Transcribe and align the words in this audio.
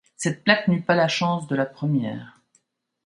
Cette 0.17 0.43
plaque 0.43 0.67
n’eut 0.67 0.81
pas 0.81 0.95
la 0.95 1.07
chance 1.07 1.45
de 1.47 1.55
la 1.55 1.67
première. 1.67 2.41